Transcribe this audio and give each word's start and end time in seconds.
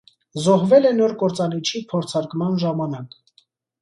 Զոհվել 0.45 0.87
է 0.91 0.93
նոր 1.01 1.13
կործանիչի 1.21 1.81
փորձարկման 1.93 2.59
ժամանակ։ 2.65 3.15